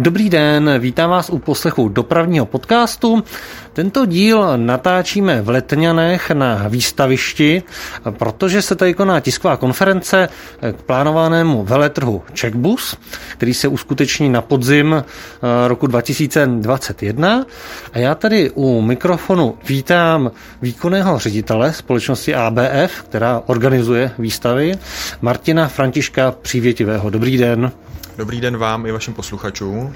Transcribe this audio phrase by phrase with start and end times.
[0.00, 3.24] Dobrý den, vítám vás u poslechu dopravního podcastu.
[3.72, 7.62] Tento díl natáčíme v Letňanech na výstavišti,
[8.10, 10.28] protože se tady koná tisková konference
[10.72, 12.96] k plánovanému veletrhu Checkbus,
[13.32, 17.46] který se uskuteční na podzim eh, roku 2021.
[17.92, 20.30] A já tady u mikrofonu vítám
[20.62, 24.78] výkonného ředitele společnosti ABF, která organizuje výstavy,
[25.20, 27.10] Martina Františka Přívětivého.
[27.10, 27.72] Dobrý den.
[28.18, 29.94] Dobrý den vám i vašim posluchačům.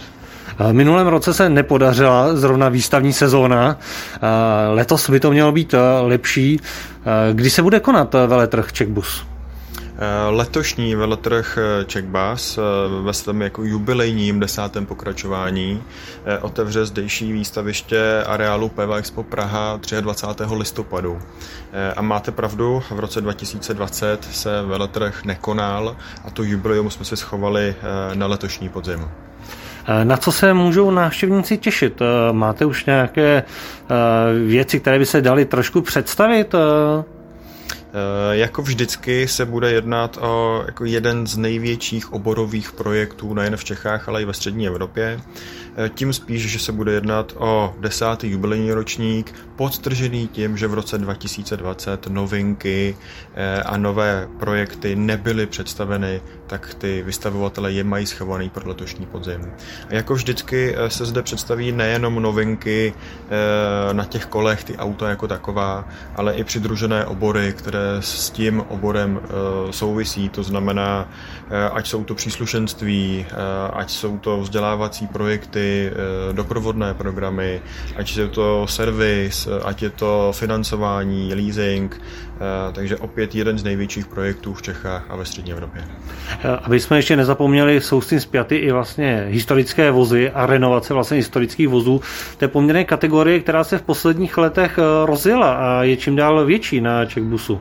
[0.58, 3.76] V minulém roce se nepodařila zrovna výstavní sezóna.
[4.70, 6.60] Letos by to mělo být lepší.
[7.32, 9.26] Kdy se bude konat veletrh Checkbus?
[10.30, 11.58] Letošní veletrh
[11.92, 12.58] Checkbus
[13.02, 15.82] ve svém jako jubilejním desátém pokračování
[16.40, 20.44] otevře zdejší výstaviště areálu PEVA Expo Praha 23.
[20.56, 21.18] listopadu.
[21.96, 27.74] A máte pravdu, v roce 2020 se veletrh nekonal a to jubileum jsme si schovali
[28.14, 29.08] na letošní podzim.
[30.04, 32.00] Na co se můžou návštěvníci těšit?
[32.32, 33.42] Máte už nějaké
[34.46, 36.54] věci, které by se daly trošku představit?
[37.94, 43.64] Eh, jako vždycky se bude jednat o jako jeden z největších oborových projektů nejen v
[43.64, 45.20] Čechách, ale i ve střední Evropě.
[45.76, 50.74] Eh, tím spíš, že se bude jednat o desátý jubilejní ročník, podstržený tím, že v
[50.74, 52.96] roce 2020 novinky
[53.34, 59.52] eh, a nové projekty nebyly představeny, tak ty vystavovatele je mají schovaný pro letošní podzim.
[59.88, 62.94] A jako vždycky se zde představí nejenom novinky
[63.92, 69.20] na těch kolech, ty auta jako taková, ale i přidružené obory, které s tím oborem
[69.24, 69.28] eh,
[69.72, 71.08] souvisí, to znamená,
[71.50, 73.34] eh, ať jsou to příslušenství, eh,
[73.72, 75.92] ať jsou to vzdělávací projekty,
[76.32, 77.62] doprovodné programy,
[77.96, 82.00] ať je to servis, ať je to financování, leasing,
[82.72, 85.84] takže opět jeden z největších projektů v Čechách a ve střední Evropě.
[86.62, 91.16] Aby jsme ještě nezapomněli, jsou s tím zpěty i vlastně historické vozy a renovace vlastně
[91.16, 92.00] historických vozů.
[92.38, 96.80] To je poměrně kategorie, která se v posledních letech rozjela a je čím dál větší
[96.80, 97.60] na Checkbusu.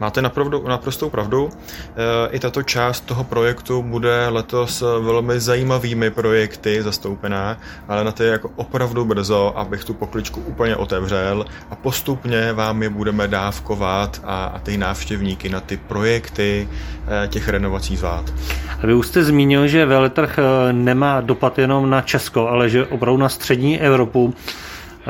[0.00, 1.50] Máte napravdu, naprostou pravdu.
[1.96, 7.56] E, I tato část toho projektu bude letos velmi zajímavými projekty zastoupená,
[7.88, 12.82] ale na to je jako opravdu brzo, abych tu pokličku úplně otevřel a postupně vám
[12.82, 16.68] je budeme dávkovat a, a ty návštěvníky na ty projekty
[17.24, 18.32] e, těch renovací zvát.
[18.84, 23.18] Vy už jste zmínil, že veletrh e, nemá dopad jenom na Česko, ale že opravdu
[23.18, 24.34] na střední Evropu.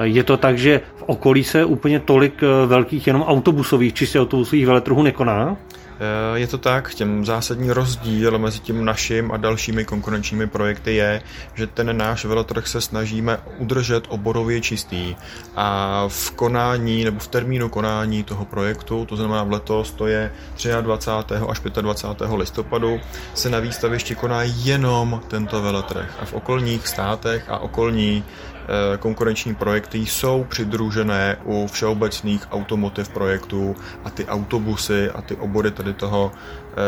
[0.02, 4.66] Je to tak, že v okolí se úplně tolik eh, velkých jenom autobusových, čistě autobusových
[4.66, 5.56] veletrhů nekoná?
[6.00, 11.22] Eh, je to tak, těm zásadní rozdíl mezi tím naším a dalšími konkurenčními projekty je,
[11.54, 15.16] že ten náš veletrh se snažíme udržet oborově čistý
[15.56, 20.32] a v konání nebo v termínu konání toho projektu, to znamená v letos, to je
[20.80, 21.34] 23.
[21.48, 22.30] až 25.
[22.36, 23.00] listopadu,
[23.34, 28.24] se na výstavišti koná jenom tento veletrh a v okolních státech a okolní
[28.68, 35.70] Eh, konkurenční projekty jsou přidružené u všeobecných automotiv projektů a ty autobusy a ty obory
[35.86, 36.32] tady toho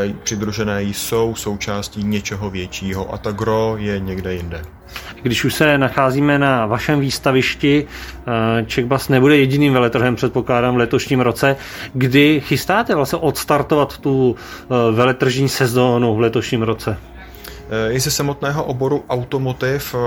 [0.09, 4.63] eh, přidružené jsou součástí něčeho většího a ta gro je někde jinde.
[5.23, 7.87] Když už se nacházíme na vašem výstavišti,
[8.75, 11.57] Checkbus eh, nebude jediným veletrhem, předpokládám, v letošním roce.
[11.93, 14.37] Kdy chystáte vlastně odstartovat tu
[14.93, 16.97] veletržní sezónu v letošním roce?
[17.71, 19.99] Eh, I ze samotného oboru automotiv eh,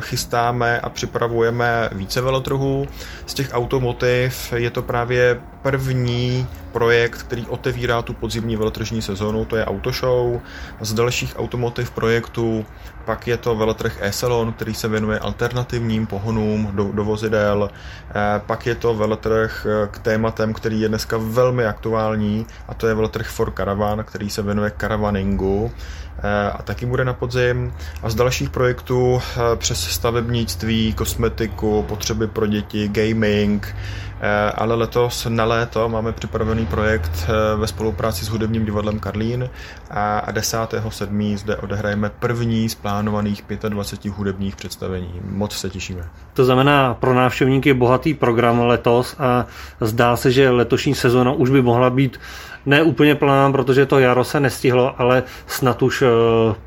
[0.00, 2.86] chystáme a připravujeme více velotrhů.
[3.26, 9.56] Z těch automotiv je to právě první projekt, který otevírá tu podzimní velotržní sezonu, to
[9.56, 10.40] je Autoshow.
[10.80, 12.66] Z dalších automotiv projektů
[13.04, 17.70] pak je to veletrh e-salon, který se věnuje alternativním pohonům do, do vozidel.
[17.70, 22.94] E, pak je to veletrh k tématem, který je dneska velmi aktuální, a to je
[22.94, 25.70] veletrh for Caravan, který se věnuje caravaningu
[26.18, 27.74] e, a taky bude na podzim.
[28.02, 29.22] A z dalších projektů
[29.56, 33.74] přes stavebnictví, kosmetiku, potřeby pro děti, gaming,
[34.13, 34.13] Eh,
[34.54, 39.50] ale letos na léto máme připravený projekt eh, ve spolupráci s hudebním divadlem Karlín
[39.90, 41.36] a 10.7.
[41.36, 45.12] zde odehrajeme první z plánovaných 25 hudebních představení.
[45.24, 46.08] Moc se těšíme.
[46.34, 49.46] To znamená pro návštěvníky bohatý program letos a
[49.80, 52.20] zdá se, že letošní sezóna už by mohla být
[52.66, 56.06] ne úplně plná, protože to jaro se nestihlo, ale snad už eh,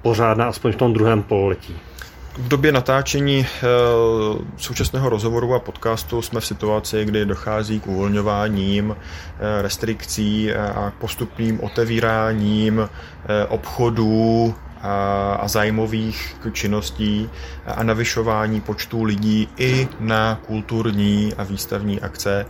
[0.02, 1.76] pořádná aspoň v tom druhém pololetí.
[2.38, 3.48] V době natáčení e,
[4.58, 11.64] současného rozhovoru a podcastu jsme v situaci, kdy dochází k uvolňováním e, restrikcí a postupným
[11.64, 12.90] otevíráním
[13.50, 17.30] obchodů a zájmových činností
[17.66, 22.46] a navyšování počtu lidí i na kulturní a výstavní akce.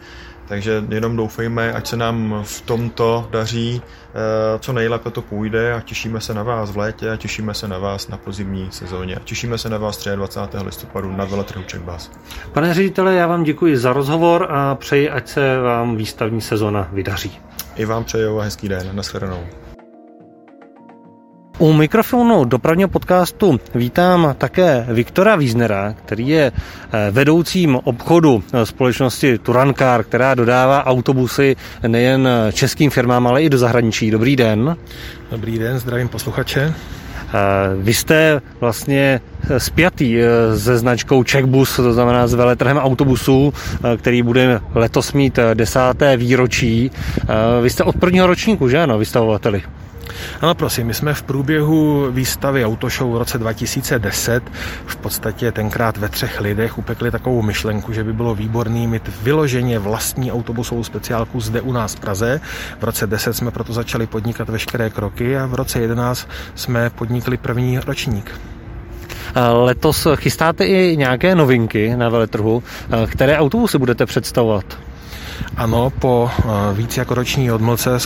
[0.47, 5.81] Takže jenom doufejme, ať se nám v tomto daří, eh, co nejlépe to půjde a
[5.81, 9.15] těšíme se na vás v létě a těšíme se na vás na pozimní sezóně.
[9.15, 10.57] A těšíme se na vás 23.
[10.65, 12.11] listopadu na veletrhu Checkbus.
[12.53, 17.39] Pane ředitele, já vám děkuji za rozhovor a přeji, ať se vám výstavní sezóna vydaří.
[17.75, 18.95] I vám přeju a hezký den.
[18.95, 19.66] Naschledanou.
[21.59, 29.37] U mikrofonu dopravního podcastu vítám také Viktora Wiesnera, který je eh, vedoucím obchodu eh, společnosti
[29.37, 31.55] Turankar, která dodává autobusy
[31.87, 34.11] nejen českým firmám, ale i do zahraničí.
[34.11, 34.77] Dobrý den.
[35.31, 36.61] Dobrý den, zdravím posluchače.
[36.63, 37.33] Eh,
[37.75, 39.21] vy jste vlastně
[39.57, 40.17] spjatý
[40.57, 43.53] se značkou Checkbus, to znamená s veletrhem autobusů,
[43.97, 46.91] který bude letos mít desáté výročí.
[47.61, 49.63] Vy jste od prvního ročníku, že ano, vystavovateli?
[50.41, 54.43] Ano, prosím, my jsme v průběhu výstavy Autoshow v roce 2010
[54.85, 59.79] v podstatě tenkrát ve třech lidech upekli takovou myšlenku, že by bylo výborný mít vyloženě
[59.79, 62.41] vlastní autobusovou speciálku zde u nás v Praze.
[62.79, 67.37] V roce 10 jsme proto začali podnikat veškeré kroky a v roce 11 jsme podnikli
[67.37, 68.31] první ročník.
[69.53, 72.63] Letos chystáte i nějaké novinky na veletrhu.
[73.09, 74.86] Které autobusy budete představovat?
[75.57, 76.43] Ano, po eh,
[76.73, 77.99] víc jako roční odmlce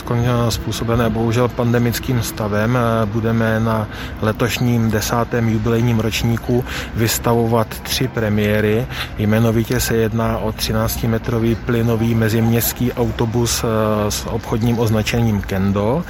[0.48, 3.88] způsobené bohužel pandemickým stavem eh, budeme na
[4.22, 6.64] letošním desátém jubilejním ročníku
[6.94, 8.86] vystavovat tři premiéry.
[9.18, 16.04] Jmenovitě se jedná o 13-metrový plynový meziměstský autobus eh, s obchodním označením Kendo.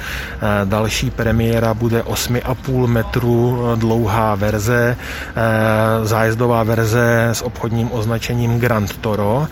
[0.65, 4.97] Další premiéra bude 8,5 metru dlouhá verze,
[6.03, 9.47] zájezdová verze s obchodním označením Grand Toro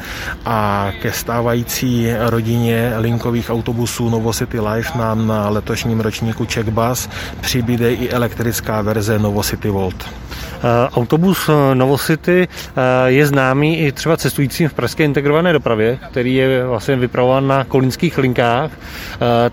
[0.46, 7.10] a ke stávající stávající rodině linkových autobusů Novocity Life nám na letošním ročníku Checkbus
[7.42, 10.06] přibude i elektrická verze Novocity Volt.
[10.06, 16.36] Eh, autobus eh, Novocity eh, je známý i třeba cestujícím v pražské integrované dopravě, který
[16.36, 18.72] je vlastně vypravován na kolínských linkách.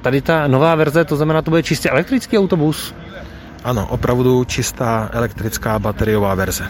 [0.02, 2.94] Tady ta nová verze, to znamená, to bude čistě elektrický autobus?
[3.64, 6.64] Ano, opravdu čistá elektrická bateriová verze.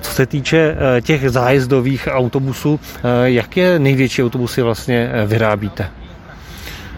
[0.00, 5.90] Co se týče eh, těch zájezdových autobusů, eh, jaké největší autobusy vlastně eh, vyrábíte?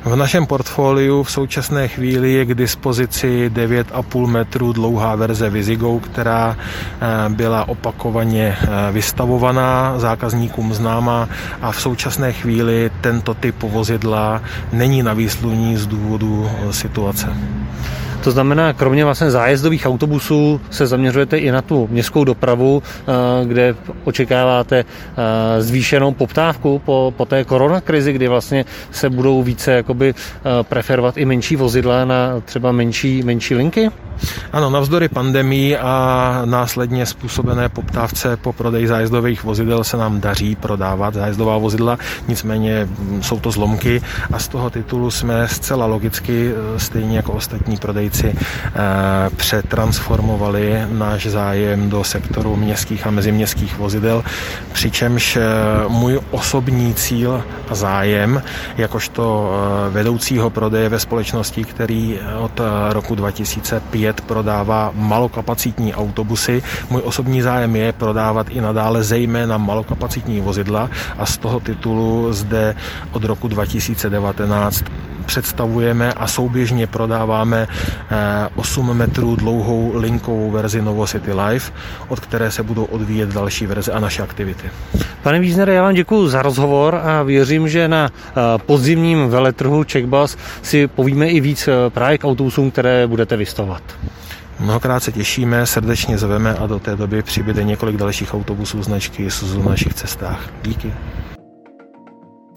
[0.05, 6.57] V našem portfoliu v současné chvíli je k dispozici 9,5 metrů dlouhá verze Vizigo, která
[7.29, 8.57] byla opakovaně
[8.93, 11.29] vystavovaná, zákazníkům známa
[11.61, 14.43] a v současné chvíli tento typ vozidla
[14.73, 17.29] není na výsluní z důvodu situace.
[18.25, 23.75] To znamená, kromě vlastně zájezdových autobusů se zaměřujete i na tu městskou dopravu, eh, kde
[24.05, 30.63] očekáváte eh, zvýšenou poptávku po, po té koronakrizi, kdy vlastně se budou více jakoby eh,
[30.63, 33.91] preferovat i menší vozidla na třeba menší, menší linky?
[34.53, 41.15] Ano, navzdory pandemii a následně způsobené poptávce po prodeji zájezdových vozidel se nám daří prodávat
[41.15, 41.99] zájezdová vozidla,
[42.29, 44.03] nicméně mm, jsou to zlomky
[44.33, 51.91] a z toho titulu jsme zcela logicky, stejně jako ostatní prodejci, eh, přetransformovali náš zájem
[51.91, 54.25] do sektoru městských a meziměstských vozidel,
[54.73, 55.43] přičemž eh,
[55.89, 58.43] můj osobní cíl a zájem,
[58.77, 59.53] jakožto
[59.91, 62.61] vedoucího prodeje ve společnosti, který od
[62.93, 70.91] roku 2005 prodává malokapacitní autobusy, můj osobní zájem je prodávat i nadále zejména malokapacitní vozidla
[71.19, 72.75] a z toho titulu zde
[73.13, 74.85] od roku 2019
[75.23, 77.69] představujeme a souběžně prodáváme
[78.57, 81.73] 8 eh, metrů dlouhou linkovou verzi Novocity Life,
[82.09, 84.71] od které se budou odvíjet další verze a naše aktivity.
[85.23, 88.33] Pane Víznere, já vám děkuji za rozhovor a věřím, že na eh,
[88.67, 93.83] podzimním veletrhu Checkbus si povíme i víc eh, právě k autobusům, které budete vystavovat.
[94.61, 99.63] Mnohokrát se těšíme, srdečně zveme a do té doby přibude několik dalších autobusů značky Suzu
[99.63, 100.41] na našich cestách.
[100.63, 100.93] Díky.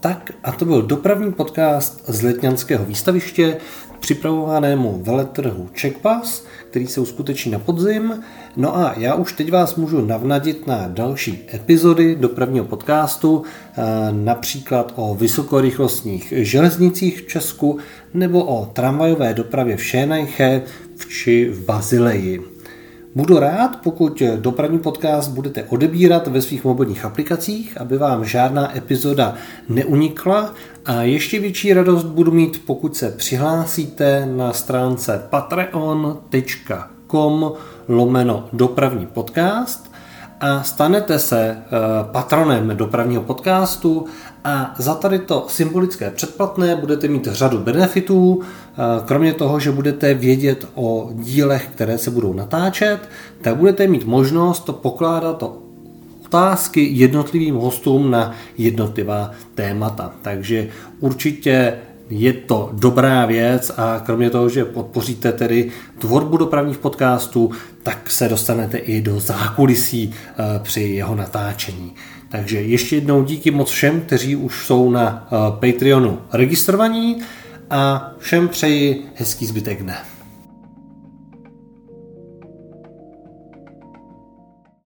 [0.06, 3.58] Tak a to byl dopravní podcast z Letňanského výstaviště
[4.00, 8.24] připravovanému veletrhu Checkpass, který se uskuteční na podzim.
[8.58, 13.82] No a já už teď vás můžu navnadit na další epizody dopravního podcastu, eh,
[14.12, 17.80] například o vysokorychlostních železnicích v Česku
[18.14, 20.62] nebo o tramvajové dopravě v Šénajche
[21.08, 22.55] či v Bazileji.
[23.16, 29.36] Budu rád, pokud dopravní podcast budete odebírat ve svých mobilních aplikacích, aby vám žádná epizoda
[29.70, 30.54] neunikla.
[30.86, 36.32] A ještě větší radost budu mít, pokud se přihlásíte na stránce patreon.com
[37.88, 39.95] lomeno dopravní podcast
[40.46, 41.58] a stanete se eh,
[42.12, 44.06] patronem dopravního podcastu
[44.44, 50.14] a za tady to symbolické předplatné budete mít řadu benefitů, eh, kromě toho, že budete
[50.14, 53.10] vědět o dílech, které se budou natáčet,
[53.42, 55.44] tak budete mít možnost pokládat
[56.26, 60.12] otázky jednotlivým hostům na jednotlivá témata.
[60.22, 60.68] Takže
[61.00, 61.78] určitě
[62.10, 67.52] je to dobrá věc a kromě toho, že podpoříte tedy tvorbu dopravních podcastů,
[67.84, 71.96] tak se dostanete i do zákulisí eh, při jeho natáčení.
[72.30, 77.22] Takže ještě jednou díky moc všem, kteří už jsou na eh, Patreonu registrovaní
[77.70, 80.15] a všem přeji hezký zbytek dne.